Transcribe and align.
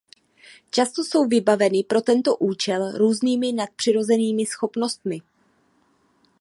Často 0.71 1.03
jsou 1.03 1.25
vybaveny 1.27 1.83
pro 1.83 2.01
tento 2.01 2.37
účel 2.37 2.91
různými 2.97 3.51
nadpřirozenými 3.53 4.45
schopnostmi. 4.45 5.19